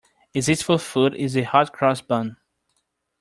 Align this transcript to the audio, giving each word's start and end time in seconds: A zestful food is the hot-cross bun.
A 0.33 0.41
zestful 0.41 0.79
food 0.79 1.13
is 1.13 1.33
the 1.33 1.43
hot-cross 1.43 2.01
bun. 2.01 2.37